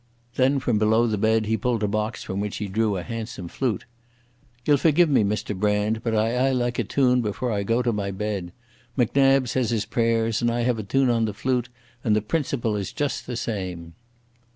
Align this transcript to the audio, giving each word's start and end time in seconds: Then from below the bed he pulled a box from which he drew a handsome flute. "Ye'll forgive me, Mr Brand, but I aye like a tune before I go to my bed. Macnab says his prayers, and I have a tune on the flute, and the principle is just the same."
Then 0.33 0.57
from 0.59 0.79
below 0.79 1.05
the 1.05 1.19
bed 1.19 1.45
he 1.45 1.55
pulled 1.57 1.83
a 1.83 1.87
box 1.87 2.23
from 2.23 2.39
which 2.39 2.57
he 2.57 2.67
drew 2.67 2.97
a 2.97 3.03
handsome 3.03 3.47
flute. 3.47 3.85
"Ye'll 4.65 4.77
forgive 4.77 5.11
me, 5.11 5.23
Mr 5.23 5.55
Brand, 5.55 6.01
but 6.03 6.15
I 6.15 6.33
aye 6.47 6.53
like 6.53 6.79
a 6.79 6.83
tune 6.83 7.21
before 7.21 7.51
I 7.51 7.61
go 7.61 7.83
to 7.83 7.93
my 7.93 8.09
bed. 8.09 8.51
Macnab 8.97 9.47
says 9.47 9.69
his 9.69 9.85
prayers, 9.85 10.41
and 10.41 10.49
I 10.49 10.61
have 10.61 10.79
a 10.79 10.83
tune 10.83 11.11
on 11.11 11.25
the 11.25 11.35
flute, 11.35 11.69
and 12.03 12.15
the 12.15 12.21
principle 12.23 12.75
is 12.75 12.91
just 12.91 13.27
the 13.27 13.37
same." 13.37 13.93